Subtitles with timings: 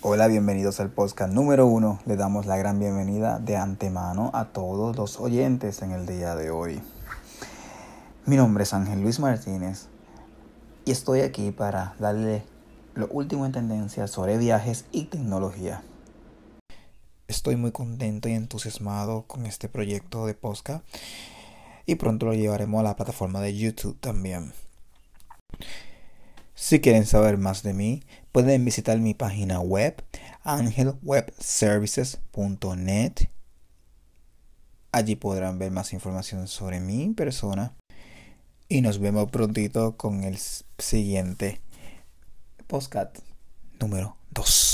[0.00, 1.98] Hola, bienvenidos al podcast número uno.
[2.06, 6.52] Le damos la gran bienvenida de antemano a todos los oyentes en el día de
[6.52, 6.80] hoy.
[8.24, 9.88] Mi nombre es Ángel Luis Martínez
[10.84, 12.44] y estoy aquí para darle
[12.94, 15.82] lo último en tendencia sobre viajes y tecnología.
[17.26, 20.84] Estoy muy contento y entusiasmado con este proyecto de podcast
[21.86, 24.52] y pronto lo llevaremos a la plataforma de YouTube también.
[26.60, 30.02] Si quieren saber más de mí, pueden visitar mi página web
[30.42, 33.12] angelwebservices.net.
[34.90, 37.76] Allí podrán ver más información sobre mi persona.
[38.68, 40.36] Y nos vemos prontito con el
[40.78, 41.60] siguiente
[42.66, 43.18] podcast
[43.78, 44.67] número 2.